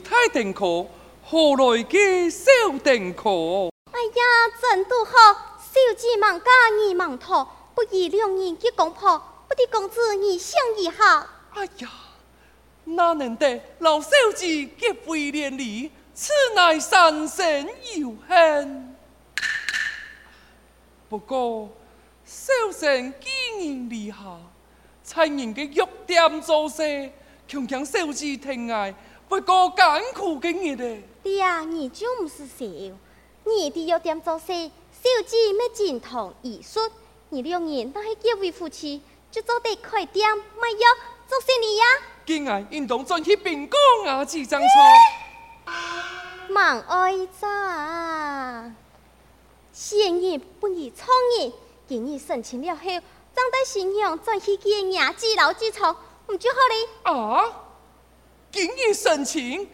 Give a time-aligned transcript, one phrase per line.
[0.00, 0.86] 太定可，
[1.22, 3.70] 何来嘅小定可？
[3.92, 4.22] 哎呀，
[4.60, 5.12] 真都好，
[5.58, 9.18] 小姐忙家儿忙托，不宜两人结公婆，
[9.48, 11.28] 不得公子你想一下。
[11.52, 11.90] 哎呀，
[12.84, 18.96] 哪能得老小姐结为连理，此乃三生有幸。
[21.08, 21.68] 不过，
[22.24, 24.16] 小生几年离下，
[25.02, 27.10] 才人嘅玉点做事，
[27.48, 28.94] 强强小姐疼爱。
[29.30, 32.64] 不过艰苦嘅日子，爹啊，你就唔是小，
[33.44, 36.80] 你哋要点做事，小姐咩精通艺术，
[37.28, 40.88] 你两人都系结为夫妻，就做得开店卖药
[41.28, 41.84] 做生意呀。
[42.26, 44.68] 今日应当转去并工啊，几张错。
[46.52, 48.72] 忙爱咋，
[49.72, 51.06] 先日不宜创
[51.38, 51.52] 业，
[51.86, 55.94] 今日申请了后，张大新娘转去见伢子老子错，
[56.26, 56.88] 唔就好哩。
[57.04, 57.66] 啊？
[58.52, 59.68] 今日申请，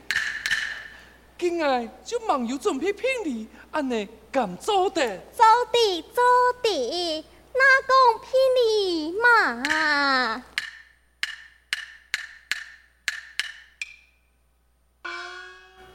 [1.39, 5.01] 今日就忙有准备聘礼，安尼敢做的？
[5.35, 6.23] 做的做
[6.63, 10.45] 的，哪讲聘礼嘛？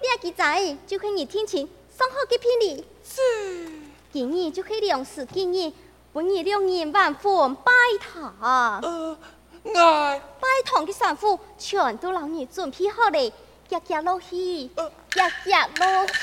[0.01, 2.83] 你要记载，就可以听清，送好嘅聘礼。
[3.03, 3.21] 是。
[4.11, 5.71] 今日就可以两时见日，
[6.11, 8.81] 本日两人万分拜堂。
[8.81, 9.17] 呃。
[9.63, 10.21] 爱。
[10.39, 13.31] 拜堂的衫裤全都让你准备好了，
[13.67, 14.69] 夹夹落去，
[15.11, 16.13] 夹夹落去，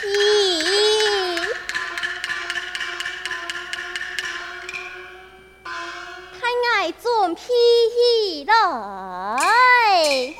[6.40, 10.34] 太爱准备来。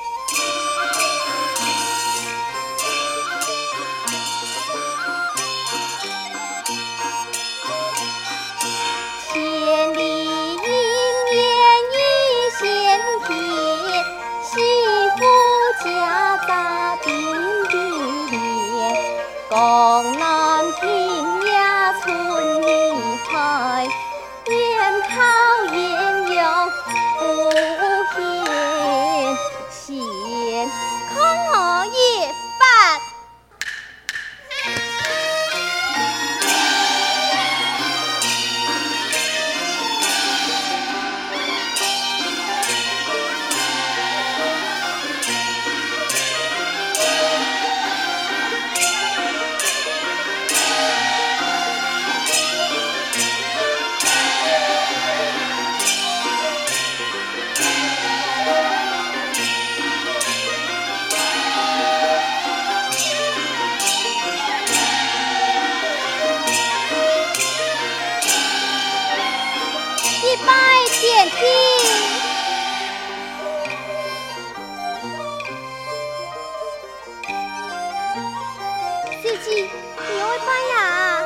[80.47, 81.22] 拜呀，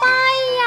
[0.00, 0.06] 拜
[0.58, 0.62] 呀，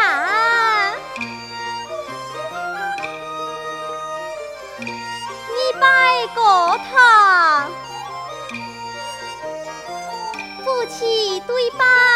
[4.79, 5.85] 你拜
[6.33, 7.69] 过堂，
[10.63, 12.14] 夫妻对拜。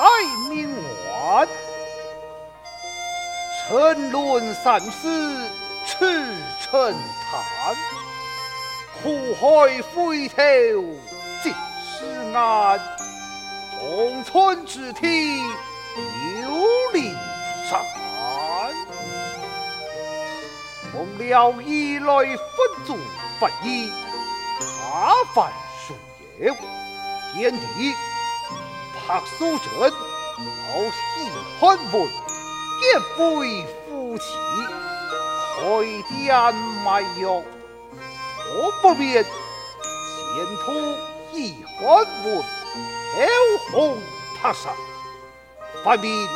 [0.00, 0.74] 人太明
[1.12, 1.46] 晚，
[3.68, 4.90] 沉沦三世
[5.84, 6.24] 赤
[6.58, 6.96] 尘
[7.30, 7.76] 叹，
[9.02, 10.34] 苦海回头
[11.42, 11.52] 尽
[11.84, 12.80] 是岸，
[13.78, 15.38] 中村之体
[16.42, 16.48] 有
[16.94, 17.14] 灵
[17.68, 17.84] 山，
[20.92, 22.38] 奉了以来分
[22.86, 22.96] 组
[23.38, 23.92] 法医，
[24.58, 25.52] 他犯
[25.86, 25.94] 数
[26.42, 26.54] 有。
[27.32, 27.94] 天地
[29.10, 30.96] 柏树镇，老戏
[31.58, 32.08] 汉文，
[32.78, 34.24] 结为夫妻，
[35.56, 35.60] 开
[36.14, 36.54] 店
[36.84, 37.42] 卖药，
[38.54, 39.30] 我不免前
[40.64, 40.94] 途
[41.32, 43.98] 戏汉文，后红
[44.40, 44.72] 塔山，
[45.82, 46.28] 分明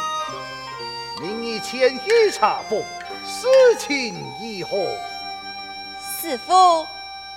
[1.20, 2.82] 明以前一查封，
[3.24, 3.46] 事
[3.78, 4.76] 情如何？
[6.20, 6.84] 师父，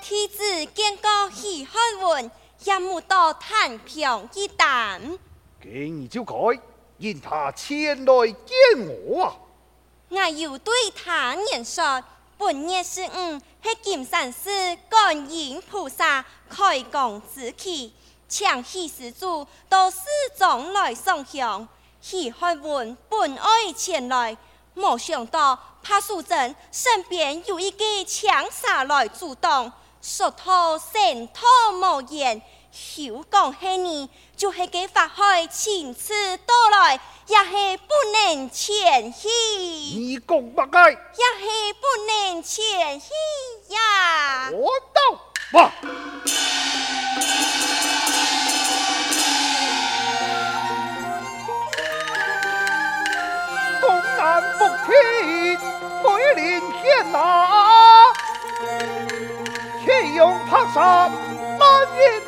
[0.02, 2.32] 弟子见过喜欢文。
[2.64, 5.20] 也无到太平一担，
[5.70, 6.34] 今日就该
[7.00, 9.36] 引他前来见我啊！
[10.08, 12.02] 我又对他言说，
[12.38, 14.50] 本月十五系金山寺
[14.90, 17.94] 观音菩萨开光之期，
[18.30, 20.06] 请喜施主到寺
[20.38, 21.68] 中来上香。
[22.00, 24.38] 喜汉文本爱前来，
[24.74, 29.70] 没想到柏树镇身边有一个强煞来阻挡。
[30.02, 31.44] 说他神通
[31.82, 32.42] 无言，
[32.78, 39.28] 休讲系你，就系给法海亲自到来，也系不能前去。
[39.28, 40.92] 你讲乜嘢？
[40.92, 43.10] 也系不能前去
[43.74, 44.52] 呀。
[44.52, 45.00] 我到
[45.54, 45.72] 哇！
[53.82, 55.60] 东南风天，
[56.04, 57.16] 桂林天哪。
[59.84, 61.10] 天用帕沙
[61.58, 62.22] 满云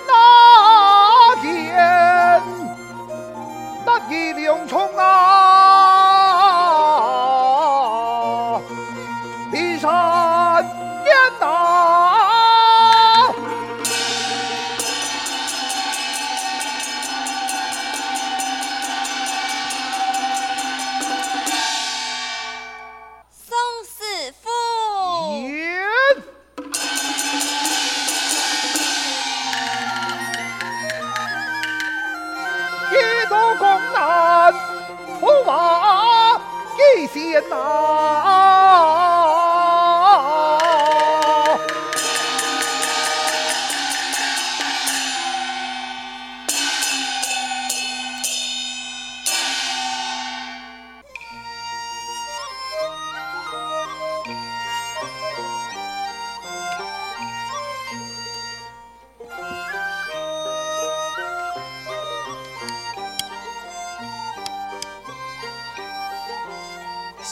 [4.09, 5.98] 一两重啊，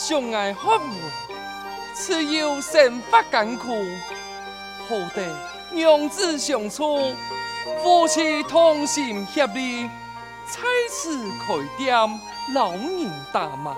[0.08, 0.90] 相爱法门，
[1.94, 3.68] 此有生发艰苦，
[4.88, 5.22] 好得
[5.70, 7.14] 娘子相助，
[7.84, 9.86] 夫妻同心协力，
[10.46, 11.94] 在此开店，
[12.54, 13.76] 老人大卖，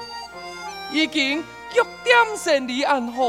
[0.92, 1.44] 已经
[1.74, 3.24] 六点生意安好，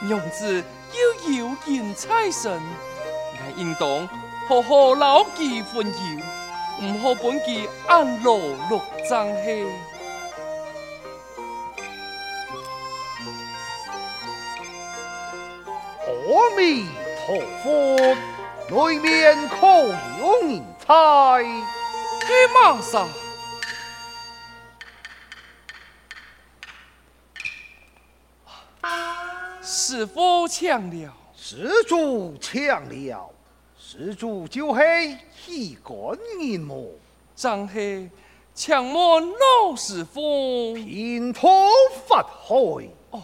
[0.00, 0.64] 娘子
[0.94, 2.60] 又有缘在身，
[3.36, 4.08] 我应当
[4.48, 6.24] 好好牢记分忧，
[6.82, 8.36] 唔好本记安乐
[8.68, 9.64] 乐章嘿。
[16.56, 16.86] 弥
[17.26, 17.96] 陀佛，
[18.70, 19.66] 内面可
[20.18, 21.44] 有人才？
[22.26, 23.06] 黑马上，
[29.62, 31.12] 师父请了。
[31.36, 33.30] 施主请了。
[33.78, 36.90] 施主就系戏观音么？
[37.36, 38.10] 正系
[38.54, 40.74] 请问老师父。
[40.74, 41.68] 平头
[42.08, 42.56] 法海。
[43.10, 43.22] 哦，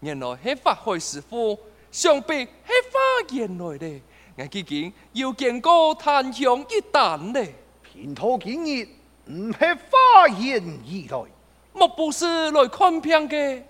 [0.00, 1.56] 原来系法海师父。
[1.94, 2.50] 想必系
[2.90, 4.02] 花言来的，
[4.36, 7.40] 我最近又见过檀香一担呢。
[7.84, 8.88] 平头今日
[9.30, 11.30] 唔系花言而来，
[11.72, 13.62] 莫不是来看病嘅？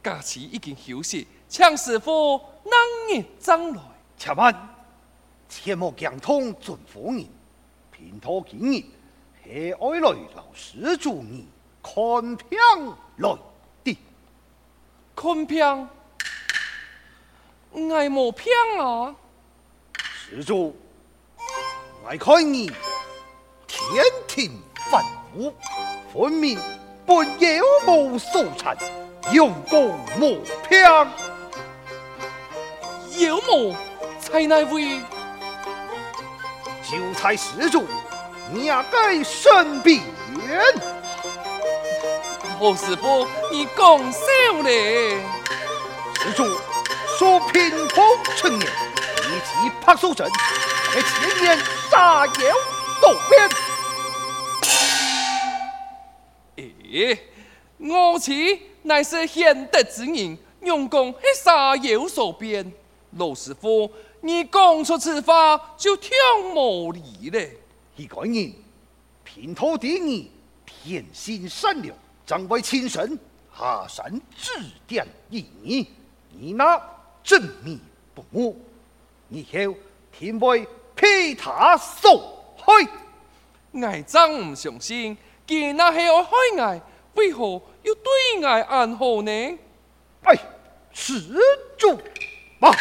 [0.00, 3.82] 假期已经休息，请师傅能日将来。
[4.16, 4.76] 且慢，
[5.48, 7.26] 切莫惊动尊夫人。
[7.90, 8.76] 平头今日
[9.42, 11.48] 系爱来老施主你
[11.82, 12.56] 看病
[13.16, 13.36] 来
[13.82, 13.98] 的，
[15.16, 15.88] 看病。
[17.72, 19.14] 我冇骗啊！
[20.28, 20.76] 施主，
[22.04, 22.70] 我看你
[23.66, 24.60] 天庭
[24.90, 25.54] 反腐，
[26.12, 26.58] 分明
[27.06, 28.76] 本有谋所产，
[29.32, 30.36] 有功莫
[30.68, 30.82] 骗。
[33.18, 33.76] 有谋
[34.18, 35.00] 在哪位？
[36.82, 37.84] 就才施主
[38.52, 40.02] 你也该身边。
[42.58, 44.20] 何师傅，你讲笑
[44.64, 45.20] 咧？
[46.20, 46.44] 施主
[47.20, 50.26] 说平风陈年，以及柏寿镇，
[50.94, 51.58] 在前年
[51.90, 52.32] 杀妖
[52.98, 53.46] 多变。
[56.90, 57.22] 诶，
[57.76, 58.32] 我此
[58.80, 62.72] 乃是贤德之人，用功去杀妖所变。
[63.18, 66.10] 老师傅，你讲出此话就挺
[66.54, 67.54] 无理咧。
[67.96, 68.54] 一个人
[69.24, 70.24] 平头第二，
[70.64, 71.94] 天性善良。
[72.24, 73.18] 正为亲生，
[73.54, 74.54] 下山指
[74.86, 75.86] 点一二，
[76.30, 76.80] 你那
[77.22, 77.78] 正面
[78.14, 78.60] 不睦，
[79.28, 79.74] 以后
[80.12, 82.88] 天会被他所害。
[83.80, 86.80] 爱真唔相信，既然那系要害爱，
[87.14, 89.58] 为何要对爱暗好呢？
[90.22, 90.36] 哎，
[90.92, 91.36] 施
[91.76, 91.98] 主
[92.58, 92.74] 嘛。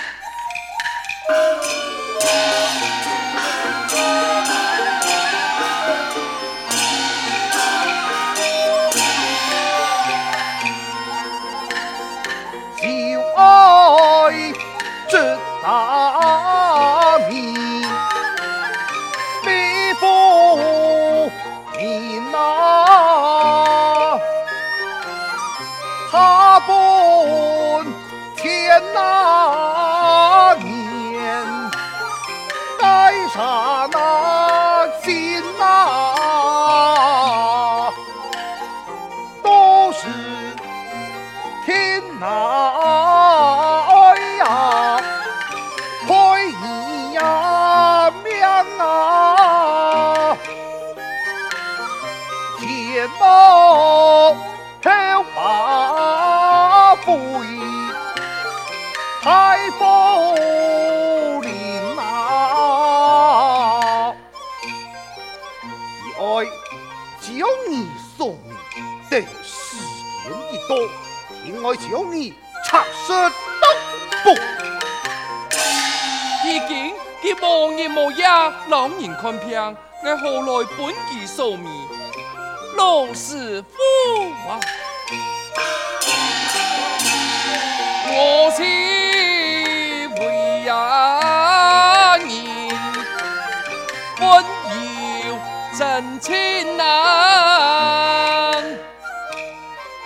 [78.09, 78.25] 无日无夜，
[78.69, 81.71] 老人看病，我何来本其寿命？
[82.75, 83.77] 老师傅
[84.49, 84.59] 啊，
[88.07, 88.63] 我妻
[90.17, 90.19] 为
[90.65, 90.73] 人
[94.17, 94.43] 本
[95.27, 95.37] 有
[95.77, 96.87] 真情难，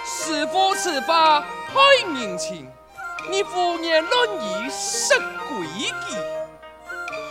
[0.06, 1.46] 师傅此法。
[1.74, 1.80] 太
[2.12, 2.70] 年轻，
[3.32, 5.16] 你胡言乱语失
[5.50, 5.94] 规矩。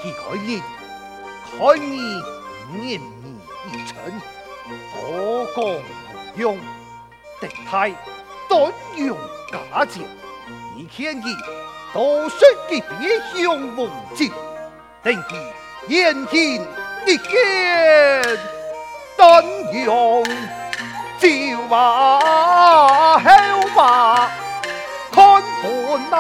[0.05, 0.61] 一个人
[1.59, 1.91] 看你
[2.73, 3.01] 年年
[3.73, 3.95] 已成，
[4.93, 5.63] 何讲
[6.37, 6.59] 用？
[7.41, 7.93] 德泰
[8.49, 9.17] 断用
[9.51, 10.01] 假借，
[10.77, 11.25] 你看佢
[11.93, 13.43] 都说佢别向
[13.77, 13.81] 王
[14.15, 14.31] 子，
[15.03, 15.35] 等佢
[15.89, 16.67] 言听
[17.07, 18.39] 一见
[19.17, 19.45] 断
[19.85, 20.25] 用。
[21.19, 21.29] 就
[21.69, 21.79] 话
[23.21, 23.21] 后
[23.75, 24.31] 话，
[25.13, 26.13] 看破那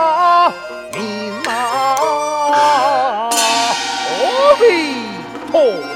[5.54, 5.91] Oh.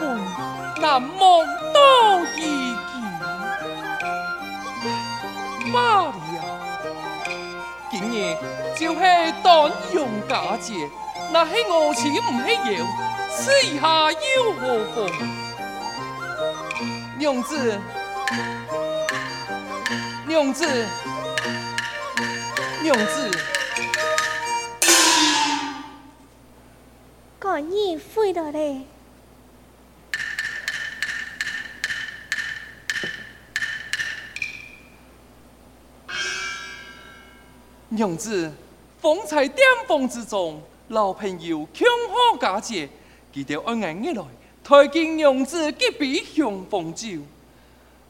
[0.00, 0.02] 门
[0.80, 1.78] 难望多
[2.36, 2.40] 意
[2.74, 2.84] 见。
[5.72, 6.38] 妈呀！
[7.90, 8.36] 今日
[8.76, 9.00] 就是
[9.42, 10.90] 断用假借，
[11.32, 12.76] 那系我钱唔系要，
[13.30, 13.40] 此
[13.80, 14.60] 下又何
[14.94, 14.96] 妨？
[17.18, 17.80] 娘子，
[20.26, 20.66] 娘子，
[22.82, 23.30] 娘子。
[27.70, 28.84] 你飞到嘞！
[37.94, 38.52] 娘子，
[39.00, 42.88] 风采巅峰之中，老朋友强好佳节，
[43.32, 44.22] 记得按俺一来，
[44.64, 47.20] 推荐娘子几杯雄凤酒。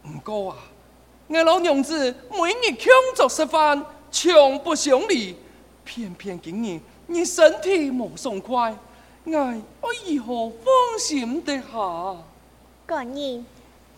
[0.05, 0.57] 唔过啊，
[1.29, 5.37] 我老娘子每日强作食饭，从不想离，
[5.85, 8.75] 偏偏今日你身体冇爽快。
[9.25, 12.17] 我我如何放心得下？
[12.87, 13.47] 个人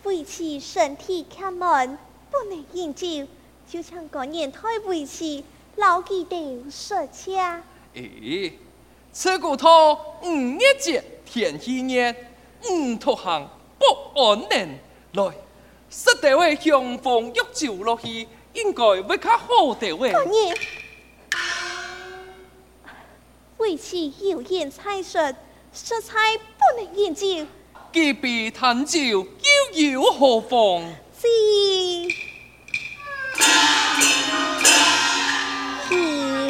[0.03, 1.97] 为其身体欠闷，
[2.29, 3.25] 不能饮酒，
[3.69, 5.43] 就像个人太为其
[5.77, 7.61] 老记得说车。
[7.93, 8.57] 诶，
[9.11, 12.15] 此骨头五月节天气热，
[12.69, 14.79] 五独行不安宁。
[15.13, 15.31] 来，
[15.89, 20.11] 说地位雄风欲照落去，应该会较好地位。
[23.57, 25.31] 为此有言猜说，
[25.71, 27.45] 食菜不能饮酒，
[27.91, 30.81] 举杯叹酒，又有何妨？
[31.21, 31.27] 是。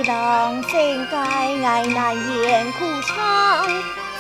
[0.08, 3.68] 一郎正街爱难言苦肠，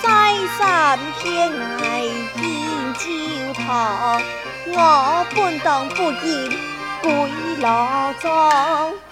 [0.04, 4.22] 在山偏爱饮酒汤。
[4.66, 6.60] 我半当不饮
[7.02, 7.10] 归
[7.62, 9.07] 老庄。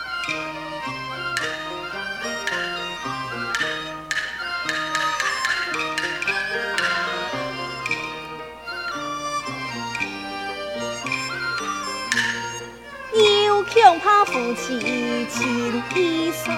[13.88, 16.52] 恐怕夫妻情意深。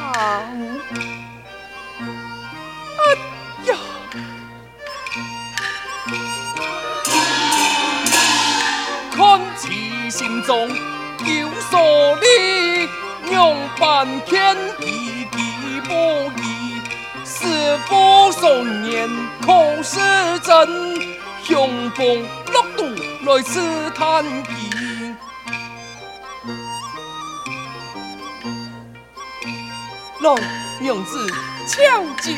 [2.98, 3.04] 哎
[3.66, 3.76] 呀！
[9.12, 12.88] 看其心中有所理，
[13.30, 15.92] 让半天一地不
[16.42, 16.82] 移，
[17.26, 19.10] 是否双眼
[19.42, 20.00] 可是
[20.40, 21.18] 真？
[21.44, 22.84] 雄风六度
[23.26, 23.60] 来试
[23.96, 24.24] 探
[30.20, 30.24] 疑。
[30.24, 30.36] 来，
[30.80, 31.28] 娘子
[31.68, 32.32] 抢酒。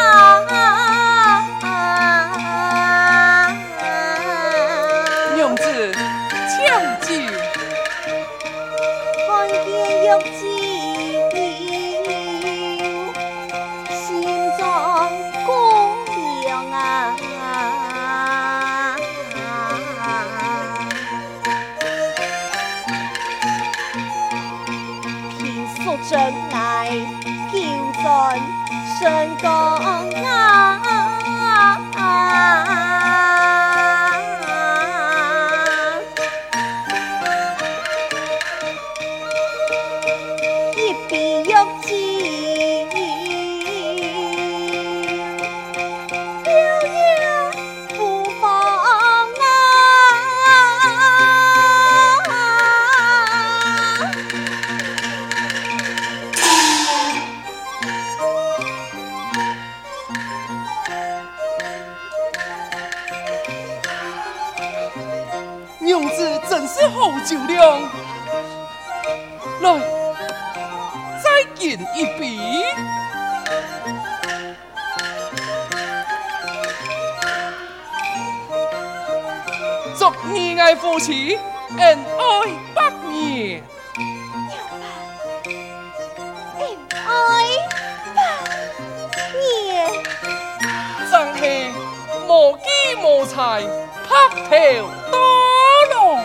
[29.03, 29.72] 神功
[93.33, 93.63] 机无财
[94.45, 94.53] 白
[95.91, 96.19] 头。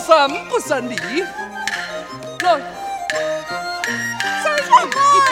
[0.00, 0.96] 三不胜礼，
[2.40, 2.58] 来，
[4.42, 4.90] 再敬一
[5.28, 5.30] 杯。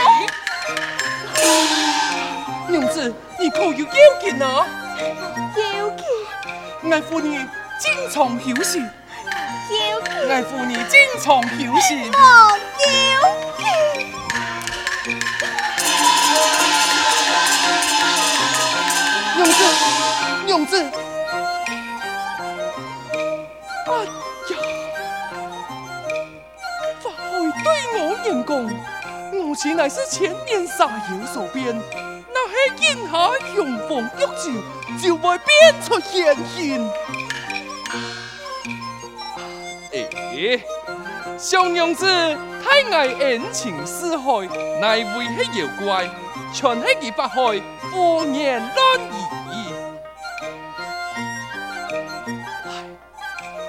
[2.78, 2.96] 娘子，
[3.40, 3.84] 你可有要
[4.20, 4.66] 紧啊？
[6.90, 7.46] 爱妇女
[7.78, 8.82] 经常休息。
[10.28, 12.10] 爱妇女经常休息。
[19.36, 19.60] 娘子，
[20.46, 20.90] 娘子。
[29.32, 32.07] 母亲乃是千年杀妖所变，那是眼
[33.10, 34.52] 下雄风欲酒，
[35.02, 36.90] 就会变出现形。
[39.90, 40.62] 诶，
[41.38, 42.06] 小娘子
[42.62, 44.46] 太爱恩情似海，
[44.80, 46.08] 乃为系妖怪，
[46.52, 49.10] 全系几百害，胡言乱语。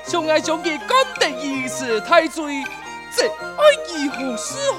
[0.06, 2.64] 相爱将其干的意思太醉。
[3.16, 4.78] 这爱如何是好？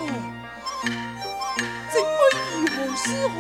[2.61, 3.35] 为父师父，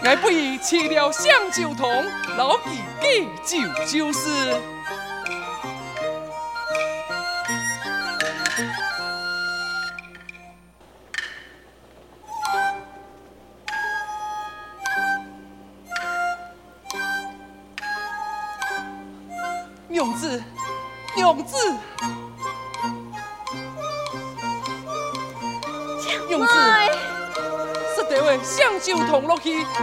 [0.00, 1.10] 那不如痴了。
[1.10, 1.88] 香酒堂，
[2.36, 2.84] 牢记
[3.42, 4.30] 祭酒旧事。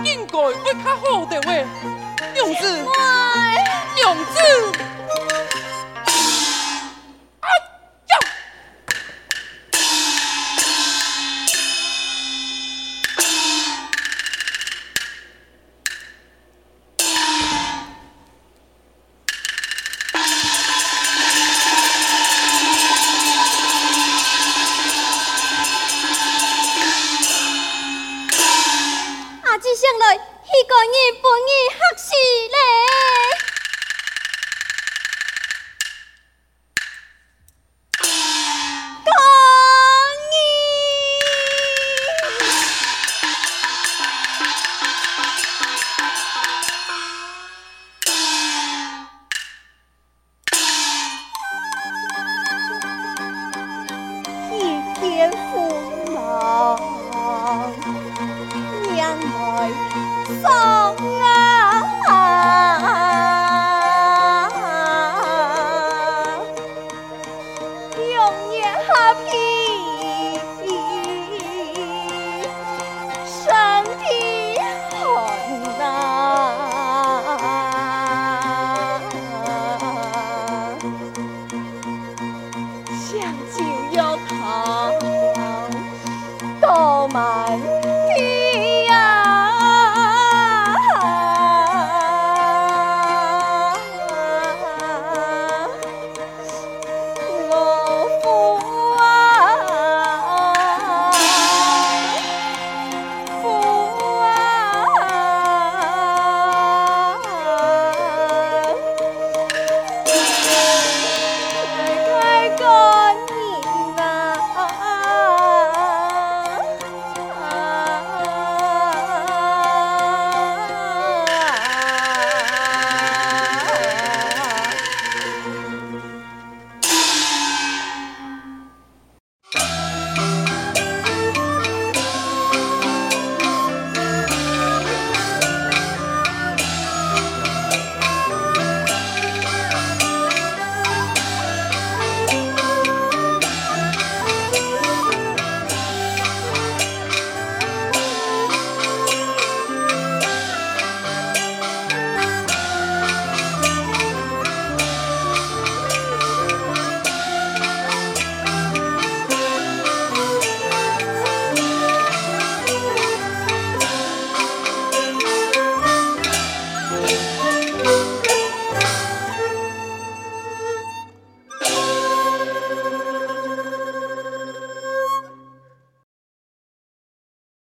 [0.03, 0.51] 应该要
[0.83, 1.51] 较好的话，
[2.33, 2.85] 娘子，
[3.95, 5.00] 娘子。